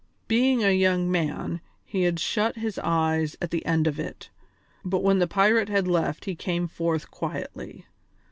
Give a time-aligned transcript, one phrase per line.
[0.27, 4.31] Being a young man, he had shut his eyes at the end of it,
[4.83, 7.85] but when the pirate had left he came forth quietly.